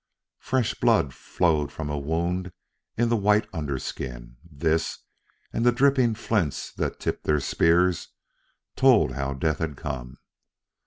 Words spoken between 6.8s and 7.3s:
tipped